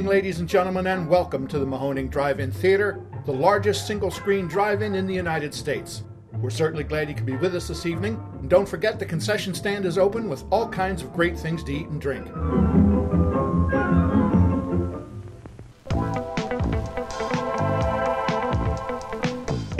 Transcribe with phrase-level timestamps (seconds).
[0.00, 4.94] evening, ladies and gentlemen, and welcome to the Mahoning Drive-In Theater, the largest single-screen drive-in
[4.94, 6.04] in the United States.
[6.38, 8.18] We're certainly glad you could be with us this evening.
[8.40, 11.72] And don't forget the concession stand is open with all kinds of great things to
[11.74, 12.26] eat and drink.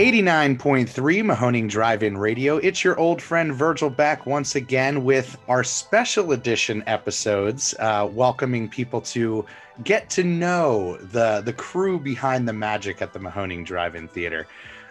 [0.01, 0.89] 89.3
[1.23, 2.57] Mahoning Drive In Radio.
[2.57, 8.67] It's your old friend Virgil back once again with our special edition episodes, uh, welcoming
[8.67, 9.45] people to
[9.85, 14.47] get to know the, the crew behind the magic at the Mahoning Drive In Theater.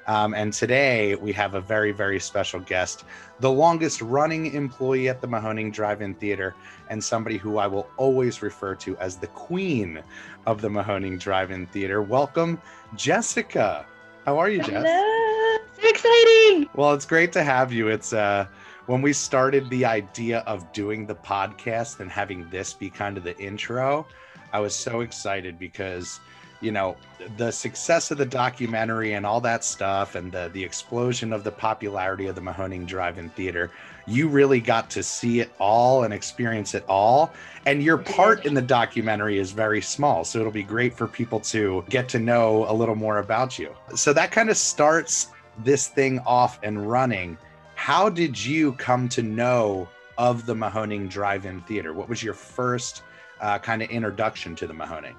[0.06, 3.04] Um, and today we have a very, very special guest,
[3.40, 6.54] the longest running employee at the Mahoning Drive In Theater,
[6.92, 10.04] and somebody who I will always refer to as the queen
[10.46, 12.04] of the Mahoning Drive In Theater.
[12.04, 12.62] Welcome,
[12.96, 13.88] Jessica.
[14.26, 14.86] How are you, Jess?
[14.86, 15.58] Hello.
[15.82, 16.70] So exciting.
[16.76, 17.88] Well, it's great to have you.
[17.88, 18.46] It's uh
[18.86, 23.24] when we started the idea of doing the podcast and having this be kind of
[23.24, 24.08] the intro,
[24.52, 26.20] I was so excited because
[26.62, 26.98] you know
[27.38, 31.52] the success of the documentary and all that stuff and the the explosion of the
[31.52, 33.72] popularity of the Mahoning Drive-In Theater
[34.10, 37.32] you really got to see it all and experience it all.
[37.66, 40.24] And your part in the documentary is very small.
[40.24, 43.76] So it'll be great for people to get to know a little more about you.
[43.96, 45.28] So that kind of starts
[45.64, 47.38] this thing off and running.
[47.76, 49.88] How did you come to know
[50.18, 51.94] of the Mahoning Drive In Theater?
[51.94, 53.04] What was your first
[53.40, 55.16] uh, kind of introduction to the Mahoning?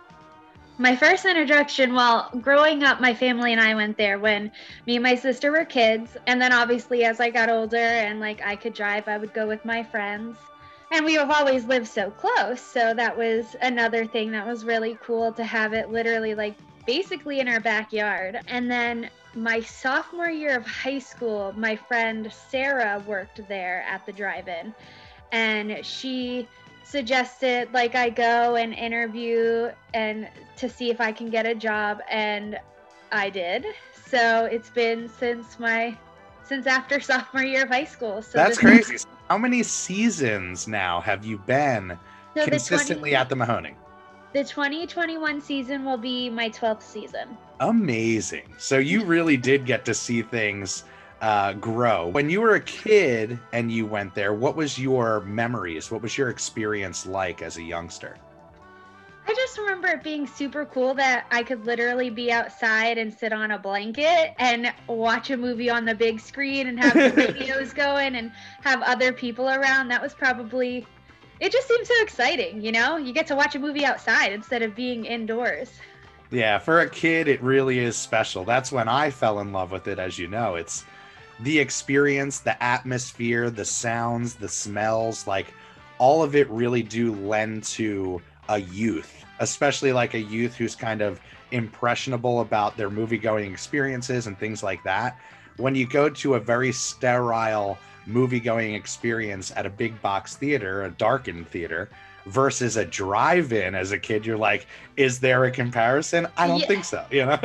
[0.81, 4.51] My first introduction, well, growing up, my family and I went there when
[4.87, 6.17] me and my sister were kids.
[6.27, 9.47] And then obviously, as I got older and like I could drive, I would go
[9.47, 10.39] with my friends.
[10.91, 12.63] And we have always lived so close.
[12.63, 16.55] So that was another thing that was really cool to have it literally like
[16.87, 18.41] basically in our backyard.
[18.49, 24.13] And then my sophomore year of high school, my friend Sarah worked there at the
[24.13, 24.75] drive in.
[25.31, 26.49] And she
[26.91, 32.01] suggested like I go and interview and to see if I can get a job
[32.11, 32.59] and
[33.13, 33.65] I did.
[34.07, 35.97] So it's been since my
[36.43, 38.23] since after sophomore year of high school.
[38.23, 38.97] So That's crazy.
[39.29, 41.97] How many seasons now have you been
[42.35, 43.77] so consistently 20, at the Mahoning?
[44.33, 47.37] The 2021 season will be my 12th season.
[47.61, 48.55] Amazing.
[48.59, 50.85] So you really did get to see things
[51.21, 52.09] uh, grow.
[52.09, 55.91] When you were a kid and you went there, what was your memories?
[55.91, 58.17] What was your experience like as a youngster?
[59.27, 63.33] I just remember it being super cool that I could literally be outside and sit
[63.33, 67.75] on a blanket and watch a movie on the big screen and have the videos
[67.75, 68.33] going and
[68.63, 69.89] have other people around.
[69.89, 70.87] That was probably
[71.39, 72.97] it just seemed so exciting, you know?
[72.97, 75.71] You get to watch a movie outside instead of being indoors.
[76.31, 78.45] Yeah, for a kid it really is special.
[78.45, 80.57] That's when I fell in love with it as you know.
[80.57, 80.85] It's
[81.43, 85.53] the experience, the atmosphere, the sounds, the smells, like
[85.99, 91.03] all of it really do lend to a youth, especially like a youth who's kind
[91.03, 91.21] of
[91.53, 95.19] impressionable about their movie going experiences and things like that.
[95.57, 100.85] When you go to a very sterile movie going experience at a big box theater,
[100.85, 101.91] a darkened theater,
[102.27, 106.67] versus a drive-in as a kid you're like is there a comparison i don't yeah.
[106.67, 107.39] think so you know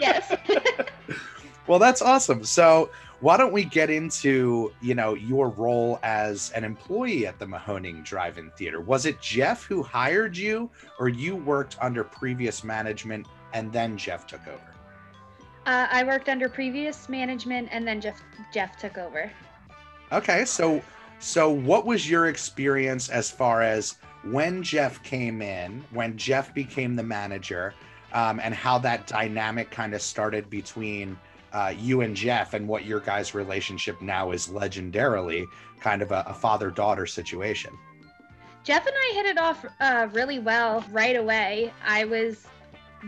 [0.00, 0.34] yes
[1.68, 2.90] well that's awesome so
[3.20, 8.04] why don't we get into you know your role as an employee at the mahoning
[8.04, 8.80] drive-in theater?
[8.80, 14.26] Was it jeff who hired you or you worked under previous management and then jeff
[14.26, 14.74] took over?
[15.66, 18.22] Uh, i worked under previous management and then jeff
[18.52, 19.30] jeff took over.
[20.12, 20.82] Okay so
[21.18, 26.94] so what was your experience as far as when jeff came in when jeff became
[26.94, 27.72] the manager
[28.12, 31.18] um, and how that dynamic kind of started between
[31.56, 35.46] uh, you and Jeff and what your guys' relationship now is legendarily
[35.80, 37.72] kind of a, a father daughter situation.
[38.62, 41.72] Jeff and I hit it off uh, really well right away.
[41.82, 42.46] I was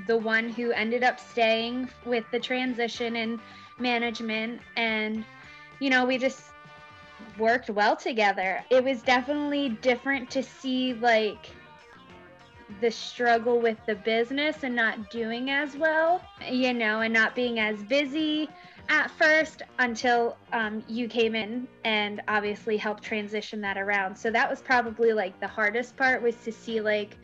[0.07, 3.39] the one who ended up staying with the transition and
[3.79, 5.27] management, and
[5.79, 6.45] you know, we just
[7.39, 8.65] worked well together.
[8.71, 11.51] It was definitely different to see like
[12.81, 17.59] the struggle with the business and not doing as well, you know, and not being
[17.59, 18.49] as busy
[18.89, 24.17] at first until um, you came in and obviously helped transition that around.
[24.17, 27.17] So that was probably like the hardest part was to see like,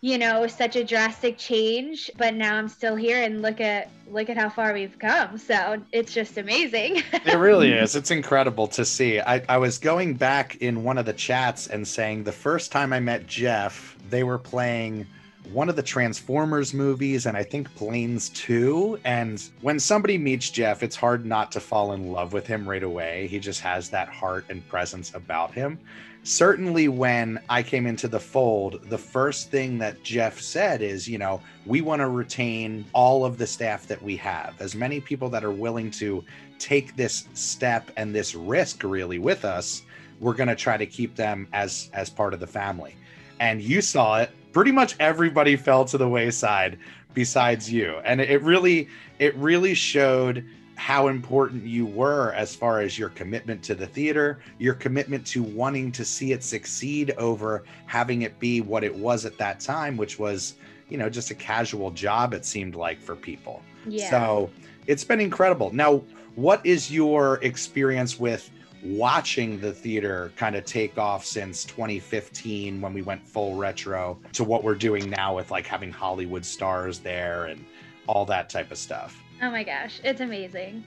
[0.00, 2.10] you know, such a drastic change.
[2.16, 5.38] But now I'm still here and look at look at how far we've come.
[5.38, 7.02] So it's just amazing.
[7.12, 7.96] it really is.
[7.96, 9.20] It's incredible to see.
[9.20, 12.92] I, I was going back in one of the chats and saying the first time
[12.92, 15.06] I met Jeff they were playing
[15.52, 19.00] one of the Transformers movies and I think Planes 2.
[19.04, 22.82] And when somebody meets Jeff, it's hard not to fall in love with him right
[22.82, 23.26] away.
[23.26, 25.78] He just has that heart and presence about him.
[26.24, 31.18] certainly when I came into the fold, the first thing that Jeff said is, you
[31.18, 35.28] know, we want to retain all of the staff that we have, as many people
[35.30, 36.24] that are willing to
[36.58, 39.82] take this step and this risk really with us.
[40.18, 42.96] We're going to try to keep them as as part of the family.
[43.40, 44.30] And you saw it.
[44.52, 46.78] Pretty much everybody fell to the wayside
[47.14, 48.00] besides you.
[48.04, 48.88] And it really
[49.18, 50.44] it really showed
[50.76, 55.42] how important you were as far as your commitment to the theater, your commitment to
[55.42, 59.96] wanting to see it succeed over having it be what it was at that time,
[59.96, 60.54] which was,
[60.88, 63.62] you know, just a casual job, it seemed like for people.
[63.86, 64.10] Yeah.
[64.10, 64.50] So
[64.86, 65.72] it's been incredible.
[65.72, 66.02] Now,
[66.34, 68.50] what is your experience with
[68.84, 74.44] watching the theater kind of take off since 2015 when we went full retro to
[74.44, 77.64] what we're doing now with like having Hollywood stars there and
[78.06, 79.20] all that type of stuff?
[79.42, 80.84] Oh my gosh, it's amazing.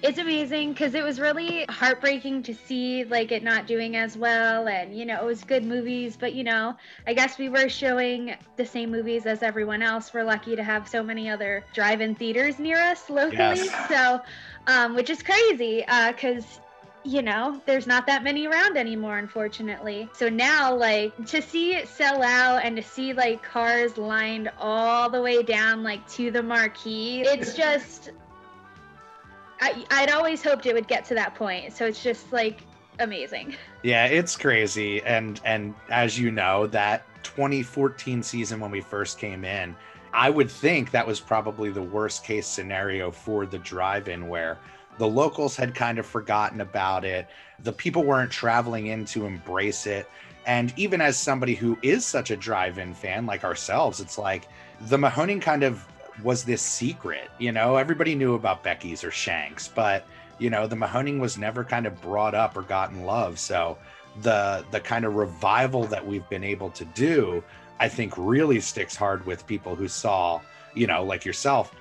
[0.00, 4.68] It's amazing because it was really heartbreaking to see like it not doing as well
[4.68, 6.76] and you know it was good movies but you know
[7.08, 10.88] I guess we were showing the same movies as everyone else we're lucky to have
[10.88, 13.88] so many other drive-in theaters near us locally Yes.
[13.88, 14.20] so
[14.68, 16.60] um, which is crazy because
[17.04, 20.08] you know, there's not that many around anymore, unfortunately.
[20.12, 25.08] So now, like, to see it sell out and to see like cars lined all
[25.08, 28.10] the way down, like to the marquee, it's just.
[29.60, 31.72] I, I'd always hoped it would get to that point.
[31.72, 32.62] So it's just like
[33.00, 33.56] amazing.
[33.82, 35.02] Yeah, it's crazy.
[35.02, 39.74] And and as you know, that 2014 season when we first came in,
[40.12, 44.58] I would think that was probably the worst case scenario for the drive-in where
[44.98, 47.26] the locals had kind of forgotten about it.
[47.60, 50.08] The people weren't traveling in to embrace it.
[50.46, 54.48] And even as somebody who is such a drive-in fan like ourselves, it's like
[54.82, 55.86] the Mahoning kind of
[56.22, 60.04] was this secret, you know, everybody knew about Becky's or Shanks, but
[60.38, 63.38] you know, the Mahoning was never kind of brought up or gotten love.
[63.38, 63.78] So
[64.22, 67.42] the the kind of revival that we've been able to do,
[67.78, 70.40] I think really sticks hard with people who saw,
[70.74, 71.74] you know, like yourself,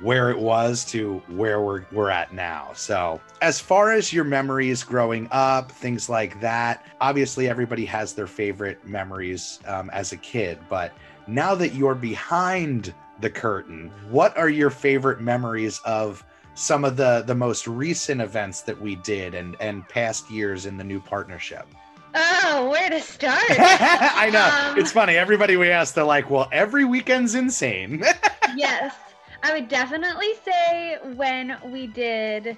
[0.00, 2.70] where it was to where we're we're at now.
[2.74, 8.26] So, as far as your memories growing up, things like that, obviously everybody has their
[8.26, 10.92] favorite memories um, as a kid, but
[11.26, 16.24] now that you're behind the curtain, what are your favorite memories of
[16.54, 20.76] some of the the most recent events that we did and and past years in
[20.76, 21.66] the new partnership?
[22.14, 23.42] Oh, where to start?
[23.48, 24.70] I know.
[24.72, 25.16] Um, it's funny.
[25.16, 28.04] Everybody we ask, they're like, well, every weekend's insane.
[28.56, 28.94] yes,
[29.42, 32.56] I would definitely say when we did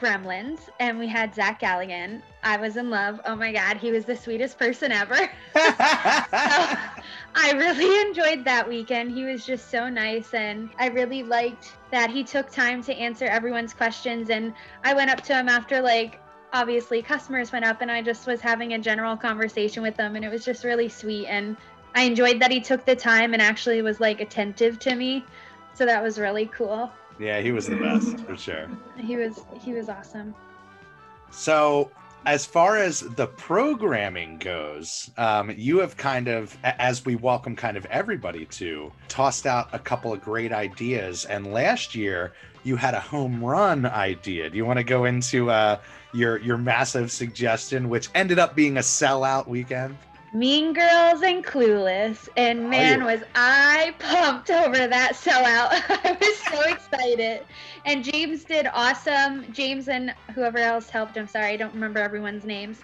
[0.00, 3.20] Gremlins and we had Zach Galligan, I was in love.
[3.24, 5.30] Oh my God, he was the sweetest person ever.
[5.54, 9.12] I really enjoyed that weekend.
[9.12, 13.26] He was just so nice, and I really liked that he took time to answer
[13.26, 14.30] everyone's questions.
[14.30, 16.20] And I went up to him after, like,
[16.52, 20.24] obviously, customers went up, and I just was having a general conversation with them, and
[20.24, 21.26] it was just really sweet.
[21.26, 21.56] And
[21.94, 25.24] I enjoyed that he took the time and actually was like attentive to me.
[25.74, 26.90] So that was really cool.
[27.18, 28.68] yeah, he was the best for sure.
[28.96, 30.34] He was he was awesome.
[31.30, 31.90] So,
[32.26, 37.76] as far as the programming goes, um, you have kind of, as we welcome kind
[37.76, 41.24] of everybody to, tossed out a couple of great ideas.
[41.24, 42.32] And last year,
[42.62, 44.48] you had a home run idea.
[44.48, 45.80] Do you want to go into uh,
[46.14, 49.98] your your massive suggestion, which ended up being a sellout weekend?
[50.34, 55.70] Mean Girls and Clueless, and man, was I pumped over that sellout.
[56.04, 57.46] I was so excited.
[57.84, 59.52] And James did awesome.
[59.52, 62.80] James and whoever else helped, I'm sorry, I don't remember everyone's names,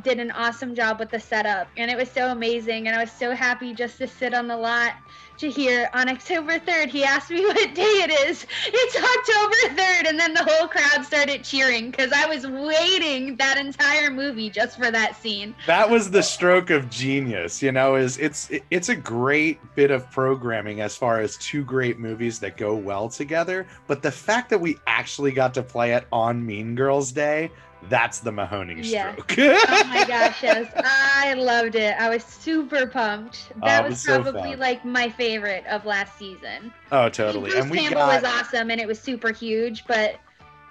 [0.00, 1.68] did an awesome job with the setup.
[1.76, 2.88] And it was so amazing.
[2.88, 4.94] And I was so happy just to sit on the lot
[5.38, 6.88] to hear on October 3rd.
[6.88, 8.46] He asked me what day it is.
[8.66, 10.08] It's October 3rd.
[10.08, 14.76] And then the whole crowd started cheering because I was waiting that entire movie just
[14.78, 15.54] for that scene.
[15.66, 20.10] that was the stroke of genius you know is it's it's a great bit of
[20.10, 24.60] programming as far as two great movies that go well together but the fact that
[24.60, 27.50] we actually got to play it on mean girls day
[27.90, 29.12] that's the mahoning Yeah.
[29.12, 30.72] stroke oh my gosh, yes.
[30.76, 31.94] I loved it.
[32.00, 33.52] I was super pumped.
[33.62, 34.58] That Oh, was, was probably fun.
[34.58, 35.23] like my favorite
[35.66, 36.72] of last season.
[36.92, 40.16] oh totally Bruce and we Campbell got was awesome and it was super huge, but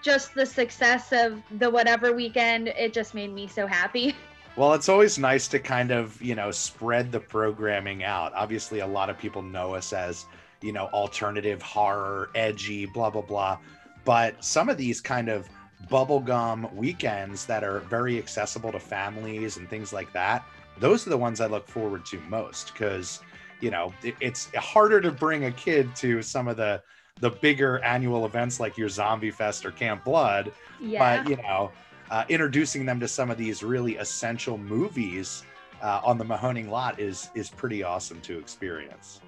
[0.03, 4.15] just the success of the whatever weekend, it just made me so happy.
[4.55, 8.33] Well, it's always nice to kind of, you know, spread the programming out.
[8.35, 10.27] Obviously, a lot of people know us as,
[10.61, 13.57] you know, alternative horror, edgy, blah, blah, blah.
[14.05, 15.49] But some of these kind of
[15.89, 20.45] bubblegum weekends that are very accessible to families and things like that,
[20.77, 23.21] those are the ones I look forward to most because,
[23.63, 26.81] you know, it, it's harder to bring a kid to some of the
[27.21, 30.51] the bigger annual events like your Zombie Fest or Camp Blood
[30.81, 31.21] Yeah.
[31.21, 31.71] but you know
[32.11, 35.43] uh, introducing them to some of these really essential movies
[35.81, 39.21] uh, on the Mahoning lot is is pretty awesome to experience.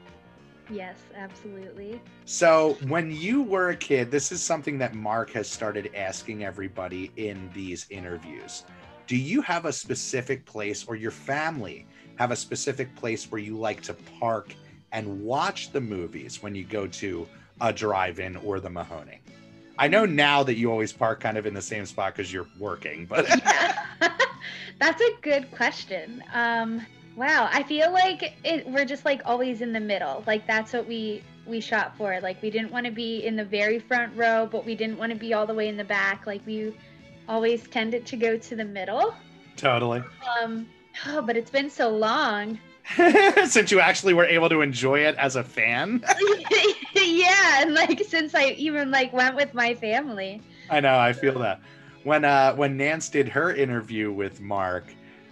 [0.70, 2.01] Yes, absolutely.
[2.25, 7.12] So, when you were a kid, this is something that Mark has started asking everybody
[7.18, 8.63] in these interviews.
[9.06, 11.86] Do you have a specific place, or your family
[12.18, 14.54] have a specific place where you like to park
[14.92, 17.28] and watch the movies when you go to
[17.62, 19.20] a drive in or the Mahoning?
[19.78, 22.48] I know now that you always park kind of in the same spot because you're
[22.60, 23.28] working, but.
[23.46, 23.78] yeah.
[24.80, 26.24] That's a good question.
[26.34, 30.24] Um, Wow, I feel like it, we're just like always in the middle.
[30.28, 32.20] Like that's what we we shot for.
[32.20, 35.14] Like we didn't want to be in the very front row, but we didn't want
[35.14, 36.28] to be all the way in the back.
[36.28, 36.76] Like we
[37.30, 39.16] always tended to go to the middle.
[39.56, 40.04] Totally.
[40.42, 40.68] Um
[41.08, 42.60] oh, but it's been so long.
[43.46, 46.04] since you actually were able to enjoy it as a fan.
[46.96, 50.42] yeah, and like since I even like went with my family.
[50.70, 51.62] I know, I feel that.
[52.04, 54.86] When uh when Nance did her interview with Mark,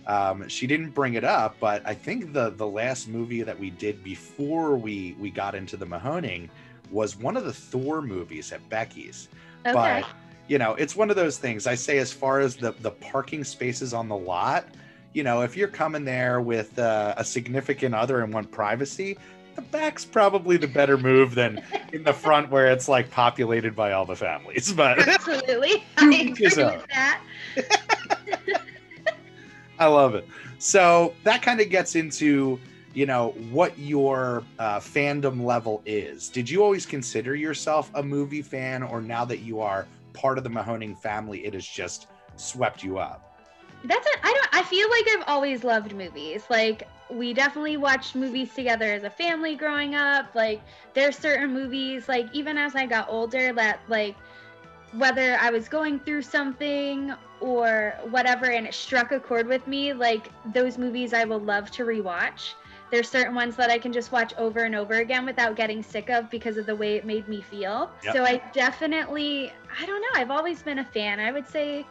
[0.07, 3.69] um, she didn't bring it up, but I think the the last movie that we
[3.69, 6.49] did before we we got into the Mahoning
[6.91, 9.29] was one of the Thor movies at Becky's.
[9.65, 9.73] Okay.
[9.73, 10.05] But
[10.47, 11.67] you know, it's one of those things.
[11.67, 14.65] I say as far as the the parking spaces on the lot,
[15.13, 19.17] you know, if you're coming there with uh, a significant other and want privacy,
[19.55, 23.91] the back's probably the better move than in the front where it's like populated by
[23.91, 24.73] all the families.
[24.83, 27.21] But absolutely, I agree with that.
[29.79, 30.27] I love it.
[30.57, 32.59] So that kind of gets into
[32.93, 36.29] you know what your uh, fandom level is.
[36.29, 40.43] Did you always consider yourself a movie fan, or now that you are part of
[40.43, 43.32] the Mahoning family, it has just swept you up?
[43.83, 44.19] That's it.
[44.23, 44.47] I don't.
[44.53, 46.45] I feel like I've always loved movies.
[46.49, 50.33] Like we definitely watched movies together as a family growing up.
[50.33, 50.61] Like
[50.93, 54.15] there's certain movies, like even as I got older, that like
[54.93, 59.91] whether I was going through something or whatever and it struck a chord with me,
[59.93, 62.53] like those movies I will love to rewatch.
[62.91, 66.11] There's certain ones that I can just watch over and over again without getting sick
[66.11, 67.91] of because of the way it made me feel.
[68.03, 68.13] Yep.
[68.13, 71.19] So I definitely, I don't know, I've always been a fan.
[71.19, 71.87] I would say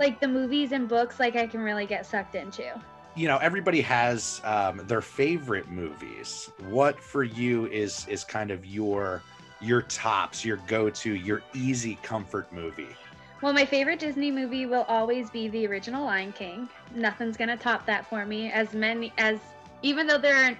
[0.00, 2.72] like the movies and books, like I can really get sucked into.
[3.14, 6.50] You know, everybody has um, their favorite movies.
[6.68, 9.22] What for you is is kind of your
[9.60, 12.96] your tops, your go-to, your easy comfort movie?
[13.42, 16.68] Well, my favorite Disney movie will always be the original Lion King.
[16.94, 18.50] Nothing's gonna top that for me.
[18.50, 19.38] As many as
[19.82, 20.56] even though there are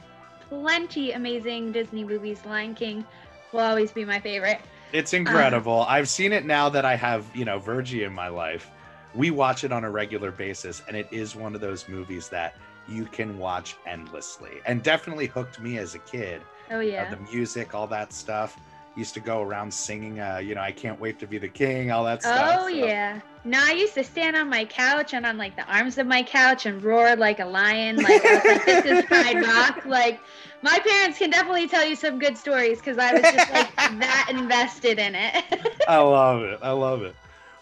[0.49, 3.05] plenty amazing Disney movies, Lion King
[3.53, 4.61] will always be my favorite.
[4.93, 5.81] It's incredible.
[5.83, 8.71] Um, I've seen it now that I have, you know, Virgie in my life.
[9.15, 12.57] We watch it on a regular basis, and it is one of those movies that
[12.89, 16.43] you can watch endlessly and definitely hooked me as a kid.
[16.71, 17.05] Oh, yeah.
[17.05, 18.57] Uh, the music, all that stuff
[18.97, 21.91] used to go around singing, uh, you know, I can't wait to be the king,
[21.91, 22.57] all that stuff.
[22.61, 22.69] Oh so.
[22.69, 23.21] yeah.
[23.45, 26.23] No, I used to stand on my couch and on like the arms of my
[26.23, 27.97] couch and roar like a lion.
[27.97, 29.87] Like, like this is Pride Rock.
[29.87, 30.21] Like
[30.63, 34.27] my parents can definitely tell you some good stories because I was just like that
[34.31, 35.45] invested in it.
[35.89, 36.59] I love it.
[36.63, 37.15] I love it.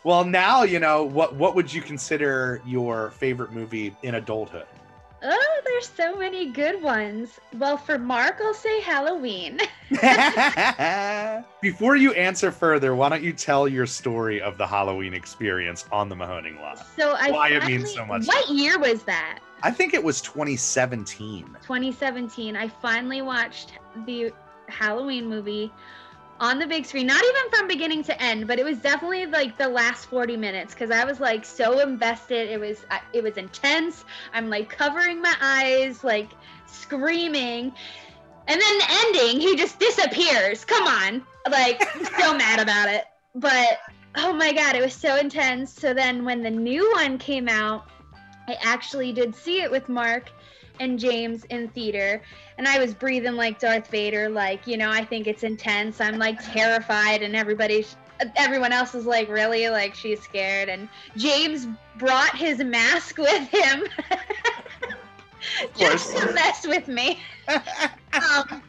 [0.04, 1.34] Well, now you know what.
[1.34, 4.66] What would you consider your favorite movie in adulthood?
[5.22, 7.40] Oh, there's so many good ones.
[7.56, 9.58] Well, for Mark, I'll say Halloween.
[11.60, 16.08] Before you answer further, why don't you tell your story of the Halloween experience on
[16.08, 16.86] the Mahoning lot?
[16.96, 18.26] So I why finally, it means so much.
[18.26, 19.40] What year was that?
[19.64, 21.46] I think it was 2017.
[21.62, 22.54] 2017.
[22.54, 23.72] I finally watched
[24.06, 24.32] the
[24.68, 25.72] Halloween movie
[26.40, 29.58] on the big screen not even from beginning to end but it was definitely like
[29.58, 32.48] the last 40 minutes because i was like so invested.
[32.50, 34.04] It was it was intense.
[34.32, 36.30] I'm like covering my eyes like
[36.66, 37.72] screaming.
[38.46, 40.64] And then the ending he just disappears.
[40.64, 41.22] Come on.
[41.50, 41.82] Like
[42.18, 43.04] so mad about it.
[43.34, 43.78] But
[44.16, 45.72] oh my god it was so intense.
[45.72, 47.88] So then when the new one came out
[48.48, 50.30] i actually did see it with mark
[50.80, 52.22] and James in theater,
[52.56, 56.00] and I was breathing like Darth Vader, like you know, I think it's intense.
[56.00, 57.86] I'm like terrified, and everybody,
[58.36, 61.66] everyone else is like really like she's scared, and James
[61.98, 63.84] brought his mask with him.
[65.76, 67.20] just to mess with me.
[67.48, 68.62] um,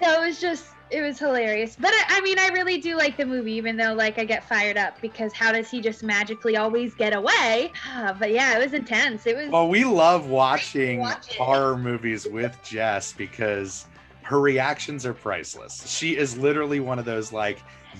[0.00, 1.76] so it was just it was hilarious.
[1.78, 4.48] But I, I, mean, I really do like the movie, even though like I get
[4.48, 7.72] fired up because how does he just magically always get away?
[8.18, 9.26] But yeah, it was intense.
[9.26, 9.48] It was.
[9.50, 13.86] Well, we love watching watch horror movies with Jess because
[14.22, 15.86] her reactions are priceless.
[15.88, 17.58] She is literally one of those like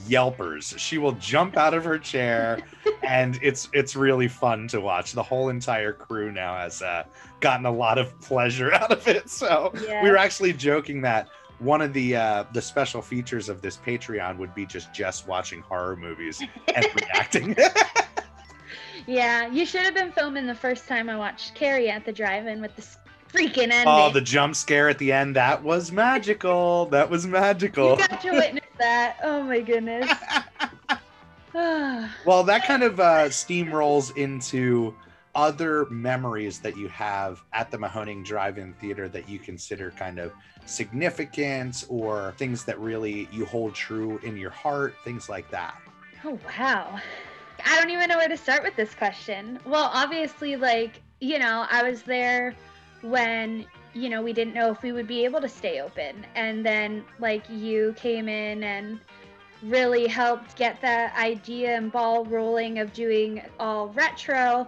[0.09, 0.77] yelpers.
[0.79, 2.61] She will jump out of her chair,
[3.03, 5.13] and it's it's really fun to watch.
[5.13, 7.05] The whole entire crew now has uh,
[7.41, 9.29] gotten a lot of pleasure out of it.
[9.29, 10.03] So yeah.
[10.03, 11.29] we were actually joking that
[11.61, 15.61] one of the uh, the special features of this Patreon would be just Jess watching
[15.61, 16.43] horror movies
[16.75, 17.57] and reacting.
[19.07, 22.61] Yeah, you should have been filming the first time I watched Carrie at the drive-in
[22.61, 22.83] with the
[23.33, 23.87] freaking ending.
[23.87, 26.87] Oh, the jump scare at the end, that was magical.
[26.87, 27.93] That was magical.
[27.93, 29.19] You got to witness that.
[29.23, 30.11] Oh my goodness.
[31.55, 34.95] well, that kind of uh, steamrolls into
[35.35, 40.33] other memories that you have at the Mahoning Drive-In Theater that you consider kind of
[40.67, 45.77] significant or things that really you hold true in your heart, things like that.
[46.25, 46.99] oh wow.
[47.65, 49.59] I don't even know where to start with this question.
[49.67, 52.55] Well, obviously, like, you know, I was there
[53.03, 56.25] when, you know, we didn't know if we would be able to stay open.
[56.35, 58.99] And then, like, you came in and
[59.63, 64.67] really helped get that idea and ball rolling of doing all retro.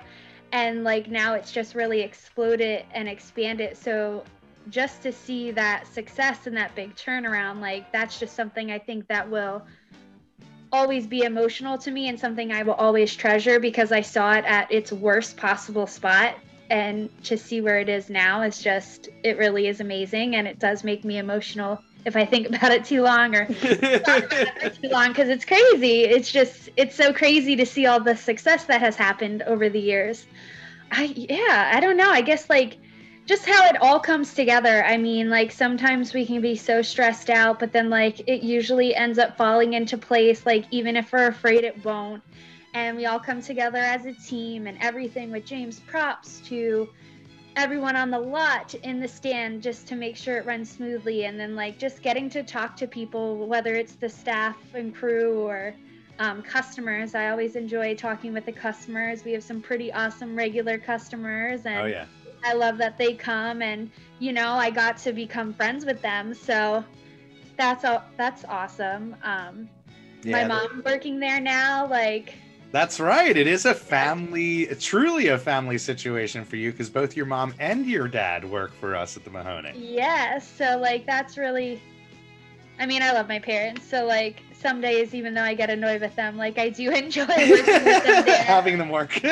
[0.53, 3.77] And, like, now it's just really exploded and expanded.
[3.77, 4.23] So,
[4.71, 9.09] just to see that success and that big turnaround, like, that's just something I think
[9.09, 9.67] that will
[10.71, 14.45] always be emotional to me and something I will always treasure because I saw it
[14.45, 16.37] at its worst possible spot.
[16.71, 20.37] And to see where it is now is just, it really is amazing.
[20.37, 24.89] And it does make me emotional if I think about it too long or too
[24.89, 26.05] long because it's crazy.
[26.05, 29.81] It's just, it's so crazy to see all the success that has happened over the
[29.81, 30.27] years.
[30.91, 32.11] I, yeah, I don't know.
[32.11, 32.79] I guess like,
[33.25, 34.85] just how it all comes together.
[34.85, 38.95] I mean, like sometimes we can be so stressed out, but then like it usually
[38.95, 42.23] ends up falling into place, like even if we're afraid it won't.
[42.75, 46.89] And we all come together as a team and everything with James props to
[47.57, 51.25] everyone on the lot in the stand just to make sure it runs smoothly.
[51.25, 55.41] And then like just getting to talk to people, whether it's the staff and crew
[55.41, 55.75] or
[56.19, 57.15] um, customers.
[57.15, 59.25] I always enjoy talking with the customers.
[59.25, 62.07] We have some pretty awesome regular customers and oh yeah.
[62.45, 66.35] I love that they come and you know I got to become friends with them
[66.35, 66.85] so
[67.57, 69.69] that's all that's awesome um
[70.25, 72.35] Yeah, my mom working there now like
[72.73, 73.37] That's right.
[73.37, 77.87] It is a family, truly a family situation for you because both your mom and
[77.87, 79.75] your dad work for us at the Mahoning.
[79.77, 81.83] yeah so like that's really
[82.79, 86.01] I mean I love my parents so like some days even though I get annoyed
[86.01, 88.43] with them like I do enjoy working with them there.
[88.43, 89.21] Having them work.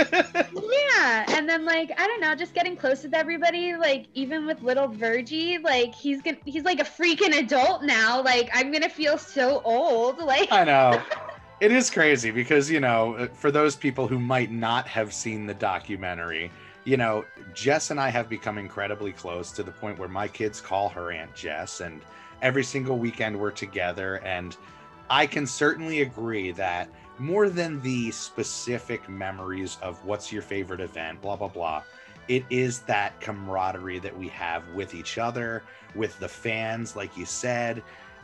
[0.92, 3.74] Yeah, and then like I don't know, just getting close with everybody.
[3.76, 8.22] Like even with little Virgie, like he's gonna he's like a freaking adult now.
[8.22, 10.18] Like I'm gonna feel so old.
[10.18, 11.00] Like I know.
[11.60, 15.46] It is crazy because, you know, uh, for those people who might not have seen
[15.46, 16.50] the documentary,
[16.84, 20.58] you know, Jess and I have become incredibly close to the point where my kids
[20.58, 22.00] call her Aunt Jess, and
[22.40, 24.22] every single weekend we're together.
[24.24, 24.56] And
[25.10, 31.20] I can certainly agree that more than the specific memories of what's your favorite event,
[31.20, 31.82] blah, blah, blah,
[32.28, 35.62] it is that camaraderie that we have with each other,
[35.94, 37.82] with the fans, like you said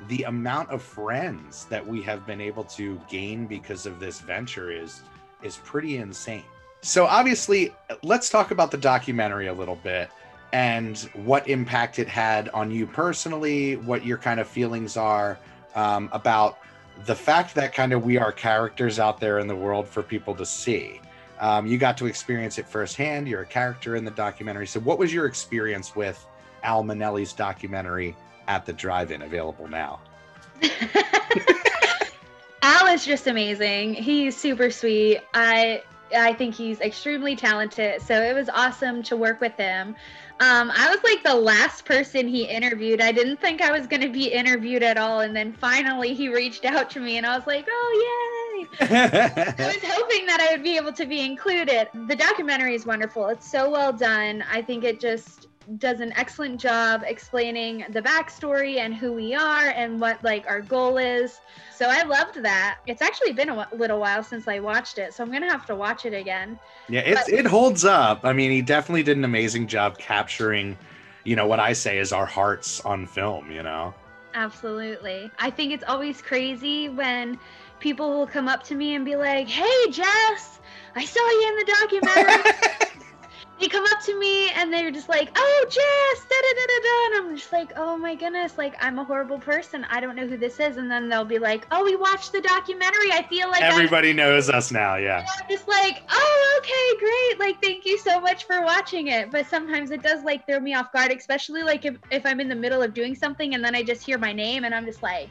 [0.09, 4.71] the amount of friends that we have been able to gain because of this venture
[4.71, 5.03] is
[5.43, 6.45] is pretty insane.
[6.83, 10.11] So obviously, let's talk about the documentary a little bit
[10.53, 15.39] and what impact it had on you personally, what your kind of feelings are
[15.75, 16.59] um, about
[17.05, 20.35] the fact that kind of we are characters out there in the world for people
[20.35, 21.01] to see.
[21.41, 23.29] Um, you got to experience it firsthand.
[23.29, 24.67] You're a character in the documentary.
[24.67, 26.25] So, what was your experience with
[26.63, 28.17] Al Monelli's documentary
[28.49, 30.01] at the drive-in available now.
[32.63, 33.95] Al is just amazing.
[33.95, 35.21] He's super sweet.
[35.35, 35.83] I
[36.15, 38.01] I think he's extremely talented.
[38.03, 39.97] So it was awesome to work with him.
[40.39, 43.01] Um, I was like the last person he interviewed.
[43.01, 45.21] I didn't think I was going to be interviewed at all.
[45.21, 48.87] And then finally he reached out to me and I was like, oh, yay.
[48.91, 51.89] I was hoping that I would be able to be included.
[52.07, 53.29] The documentary is wonderful.
[53.29, 54.45] It's so well done.
[54.51, 55.49] I think it just
[55.79, 60.61] does an excellent job explaining the backstory and who we are and what like our
[60.61, 61.41] goal is.
[61.75, 62.79] So I loved that.
[62.87, 65.75] It's actually been a little while since I watched it, so I'm gonna have to
[65.75, 66.59] watch it again.
[66.89, 68.21] Yeah, it's But- it holds up.
[68.25, 70.79] I mean, he definitely did an amazing job capturing,
[71.25, 73.51] you know, what I say is our hearts on film.
[73.51, 73.93] You know.
[74.35, 75.31] Absolutely.
[75.39, 77.39] I think it's always crazy when
[77.81, 80.61] people will come up to me and be like, "Hey, Jess,
[80.95, 82.96] I saw you in the documentary."
[83.61, 86.79] They come up to me and they're just like, "Oh, Jess," da da da da
[86.83, 89.87] da, and I'm just like, "Oh my goodness, like I'm a horrible person.
[89.88, 92.40] I don't know who this is." And then they'll be like, "Oh, we watched the
[92.40, 93.12] documentary.
[93.12, 94.97] I feel like I-" Everybody knows us now.
[94.97, 95.21] Yeah.
[95.21, 97.49] And I'm just like, "Oh, okay, great.
[97.49, 100.75] Like, thank you so much for watching it." But sometimes it does like throw me
[100.75, 103.75] off guard, especially like if if I'm in the middle of doing something and then
[103.75, 105.29] I just hear my name and I'm just like.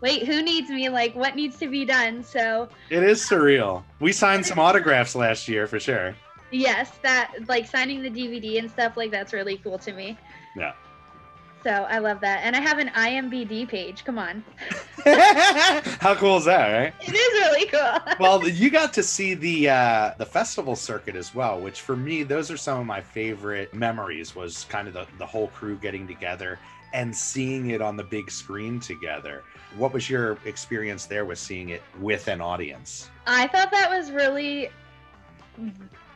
[0.00, 0.88] Wait, who needs me?
[0.88, 2.22] Like, what needs to be done?
[2.22, 3.82] So, It is surreal.
[3.98, 6.14] We signed some autographs last year for sure.
[6.50, 10.18] Yes, that like signing the DVD and stuff like that's really cool to me.
[10.56, 10.72] Yeah.
[11.64, 12.40] So I love that.
[12.44, 14.04] And I have an IMBD page.
[14.04, 14.44] Come on.
[16.00, 16.94] How cool is that, right?
[17.00, 18.14] It is really cool.
[18.20, 22.22] well, you got to see the uh, the festival circuit as well, which for me,
[22.22, 24.36] those are some of my favorite memories.
[24.36, 26.58] Was kind of the, the whole crew getting together
[26.94, 29.42] and seeing it on the big screen together.
[29.76, 33.10] What was your experience there with seeing it with an audience?
[33.26, 34.70] I thought that was really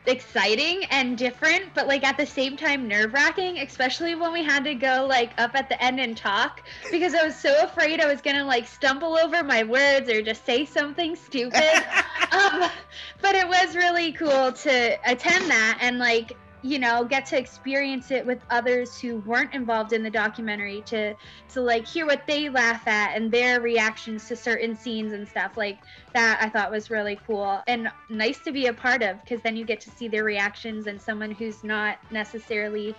[0.05, 4.63] exciting and different, but like at the same time nerve wracking, especially when we had
[4.65, 6.61] to go like up at the end and talk
[6.91, 10.45] because I was so afraid I was gonna like stumble over my words or just
[10.45, 11.53] say something stupid.
[12.31, 12.69] um,
[13.21, 18.09] but it was really cool to attend that and like you know get to experience
[18.09, 21.13] it with others who weren't involved in the documentary to
[21.49, 25.57] to like hear what they laugh at and their reactions to certain scenes and stuff
[25.57, 25.77] like
[26.13, 29.57] that i thought was really cool and nice to be a part of because then
[29.57, 32.95] you get to see their reactions and someone who's not necessarily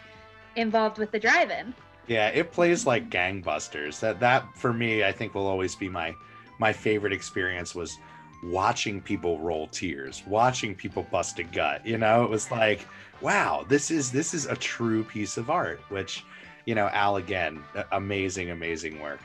[0.57, 1.75] involved with the drive-in.
[2.07, 3.99] Yeah it plays like gangbusters.
[4.01, 6.15] That that for me i think will always be my
[6.59, 7.99] my favorite experience was
[8.45, 12.87] watching people roll tears watching people bust a gut you know it was like
[13.25, 16.25] wow, this is this is a true piece of art, which,
[16.67, 19.21] you know, Al again, amazing, amazing work.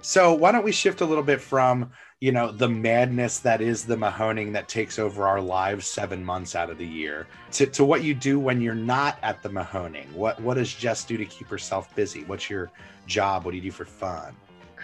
[0.00, 3.84] So why don't we shift a little bit from you know the madness that is
[3.84, 7.84] the Mahoning that takes over our lives seven months out of the year to, to
[7.84, 10.12] what you do when you're not at the Mahoning.
[10.12, 12.24] What what does Jess do to keep herself busy?
[12.24, 12.70] What's your
[13.06, 13.44] job?
[13.44, 14.36] What do you do for fun?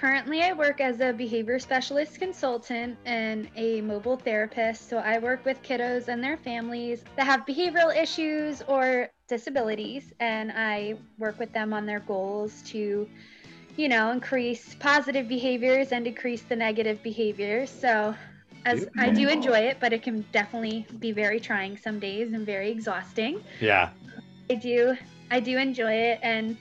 [0.04, 4.90] Currently, I work as a behavior specialist consultant and a mobile therapist.
[4.90, 10.52] So, I work with kiddos and their families that have behavioral issues or disabilities, and
[10.54, 13.08] I work with them on their goals to,
[13.78, 17.70] you know, increase positive behaviors and decrease the negative behaviors.
[17.70, 18.14] So,
[18.66, 22.44] as I do enjoy it, but it can definitely be very trying some days and
[22.44, 23.42] very exhausting.
[23.58, 23.88] Yeah.
[24.50, 24.98] I do
[25.30, 26.58] I do enjoy it and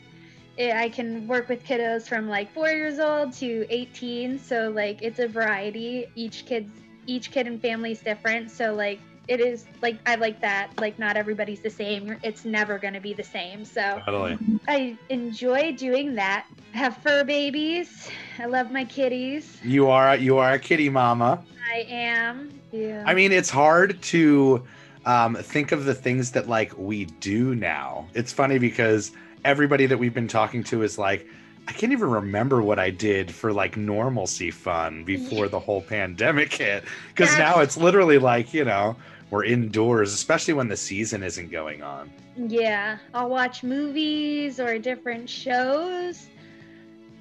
[0.58, 4.40] it, I can work with kiddos from like four years old to 18.
[4.40, 6.08] So like it's a variety.
[6.16, 6.72] Each kid's
[7.06, 8.52] each kid and family is different.
[8.52, 10.70] So like it is like I like that.
[10.80, 12.18] Like not everybody's the same.
[12.24, 13.66] It's never gonna be the same.
[13.66, 14.38] So totally.
[14.68, 16.46] I enjoy doing that.
[16.74, 18.10] I have fur babies.
[18.40, 19.58] I love my kitties.
[19.64, 21.44] You are you are a kitty mama.
[21.72, 22.62] I am.
[22.72, 23.04] Yeah.
[23.08, 24.64] I mean, it's hard to
[25.06, 28.08] um, think of the things that like we do now.
[28.14, 29.12] It's funny because
[29.46, 31.28] everybody that we've been talking to is like,
[31.68, 36.54] I can't even remember what I did for like normalcy fun before the whole pandemic
[36.54, 36.84] hit.
[37.08, 38.98] Because now it's literally like, you know,
[39.30, 42.12] we're indoors, especially when the season isn't going on.
[42.36, 46.28] Yeah, I'll watch movies or different shows.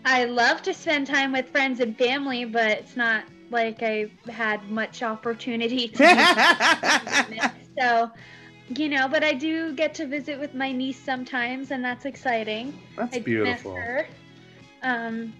[0.04, 4.68] I love to spend time with friends and family, but it's not like I had
[4.68, 7.52] much opportunity to.
[7.78, 8.10] so
[8.68, 12.78] you know, but I do get to visit with my niece sometimes, and that's exciting.
[12.96, 13.78] That's I beautiful.
[14.82, 15.32] Um,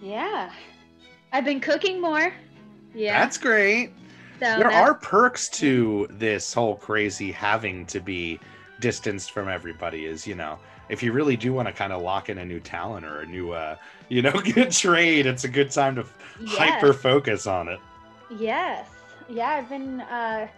[0.00, 0.50] yeah,
[1.32, 2.32] I've been cooking more.
[2.94, 3.92] Yeah, that's great.
[4.40, 4.74] So there that's...
[4.74, 8.38] are perks to this whole crazy having to be
[8.80, 10.06] distanced from everybody.
[10.06, 12.60] Is you know, if you really do want to kind of lock in a new
[12.60, 13.76] talent or a new, uh,
[14.08, 16.06] you know, good trade, it's a good time to
[16.40, 16.56] yes.
[16.56, 17.80] hyper focus on it.
[18.38, 18.88] Yes.
[19.28, 20.00] Yeah, I've been.
[20.00, 20.48] uh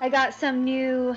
[0.00, 1.16] I got some new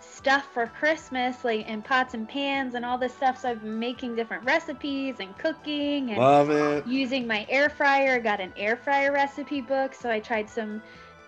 [0.00, 3.40] stuff for Christmas, like in pots and pans and all this stuff.
[3.40, 6.86] So I've been making different recipes and cooking and love it.
[6.86, 8.16] Using my air fryer.
[8.16, 10.82] I got an air fryer recipe book, so I tried some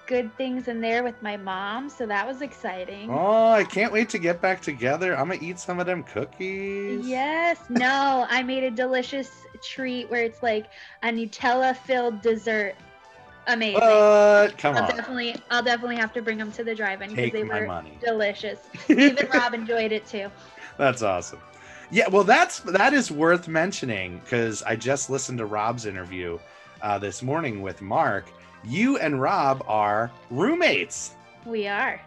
[0.06, 1.88] good things in there with my mom.
[1.88, 3.10] So that was exciting.
[3.10, 5.16] Oh, I can't wait to get back together.
[5.16, 7.06] I'm gonna eat some of them cookies.
[7.06, 7.58] Yes.
[7.68, 9.30] No, I made a delicious
[9.62, 10.66] treat where it's like
[11.02, 12.74] a Nutella filled dessert
[13.46, 13.80] amazing.
[13.80, 14.96] But come I'll on.
[14.96, 17.98] definitely, I'll definitely have to bring them to the drive-in because they were money.
[18.04, 18.58] delicious.
[18.88, 20.30] Even Rob enjoyed it too.
[20.78, 21.40] That's awesome.
[21.90, 26.38] Yeah, well, that's that is worth mentioning because I just listened to Rob's interview
[26.82, 28.30] uh, this morning with Mark.
[28.64, 31.12] You and Rob are roommates.
[31.44, 32.00] We are.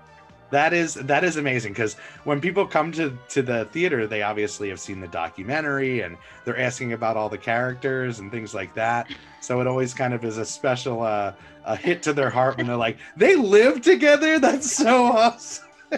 [0.49, 4.69] That is that is amazing because when people come to to the theater, they obviously
[4.69, 9.12] have seen the documentary and they're asking about all the characters and things like that.
[9.41, 11.33] So it always kind of is a special uh,
[11.65, 14.39] a hit to their heart when they're like, they live together.
[14.39, 15.65] That's so awesome.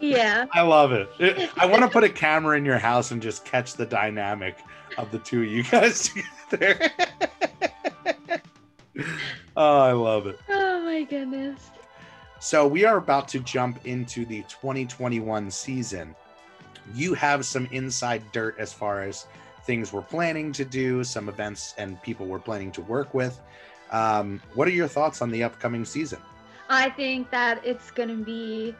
[0.00, 0.46] Yeah.
[0.52, 1.08] I love it.
[1.18, 4.58] it I want to put a camera in your house and just catch the dynamic
[4.96, 6.10] of the two of you guys
[6.50, 6.90] together.
[9.56, 10.38] oh, I love it.
[10.48, 11.70] Oh my goodness.
[12.40, 16.14] So we are about to jump into the 2021 season.
[16.94, 19.26] You have some inside dirt as far as
[19.64, 23.40] things we're planning to do, some events and people we're planning to work with.
[23.90, 26.20] Um, what are your thoughts on the upcoming season?
[26.68, 28.74] I think that it's going to be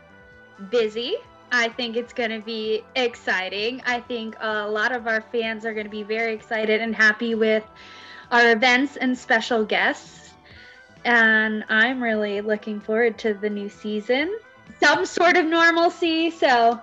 [0.71, 1.17] busy.
[1.51, 3.83] I think it's going to be exciting.
[3.87, 7.35] I think a lot of our fans are going to be very excited and happy
[7.35, 7.65] with
[8.31, 10.18] our events and special guests.
[11.05, 14.39] And I'm really looking forward to the new season.
[14.81, 16.31] Some sort of normalcy.
[16.31, 16.81] So,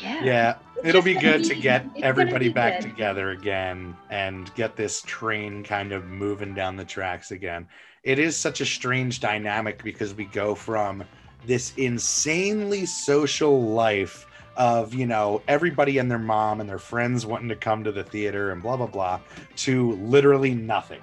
[0.00, 0.24] yeah.
[0.24, 2.90] Yeah, It's it'll be good to get everybody back good.
[2.90, 7.68] together again and get this train kind of moving down the tracks again.
[8.02, 11.04] It is such a strange dynamic because we go from
[11.46, 17.48] this insanely social life of, you know, everybody and their mom and their friends wanting
[17.48, 19.20] to come to the theater and blah, blah, blah,
[19.56, 21.00] to literally nothing.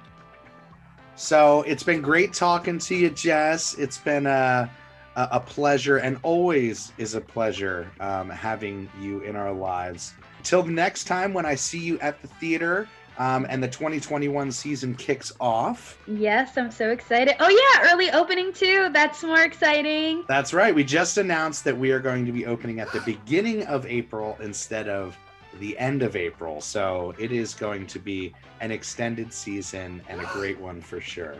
[1.16, 3.74] So it's been great talking to you, Jess.
[3.74, 4.70] It's been a,
[5.16, 10.14] a, pleasure and always is a pleasure um, having you in our lives.
[10.42, 14.94] Till next time, when I see you at the theater um, and the 2021 season
[14.94, 15.98] kicks off.
[16.06, 17.36] Yes, I'm so excited.
[17.40, 18.88] Oh, yeah, early opening too.
[18.92, 20.24] That's more exciting.
[20.28, 20.74] That's right.
[20.74, 24.36] We just announced that we are going to be opening at the beginning of April
[24.40, 25.16] instead of
[25.58, 26.60] the end of April.
[26.60, 31.36] So it is going to be an extended season and a great one for sure.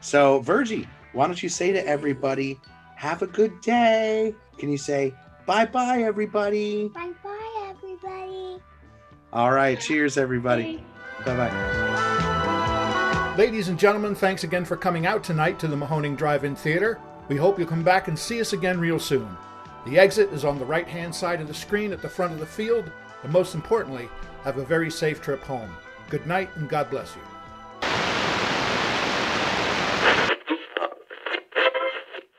[0.00, 2.60] So, Virgie, why don't you say to everybody,
[2.94, 4.34] have a good day?
[4.58, 5.14] Can you say
[5.46, 6.88] bye bye, everybody?
[6.88, 8.62] Bye bye, everybody.
[9.32, 9.78] All right.
[9.80, 10.84] Cheers, everybody.
[11.24, 13.34] Bye bye.
[13.38, 16.98] Ladies and gentlemen, thanks again for coming out tonight to the Mahoning Drive-In Theater.
[17.28, 19.28] We hope you'll come back and see us again real soon.
[19.86, 22.46] The exit is on the right-hand side of the screen at the front of the
[22.46, 22.90] field,
[23.22, 24.08] and most importantly,
[24.44, 25.74] have a very safe trip home.
[26.10, 27.37] Good night and God bless you.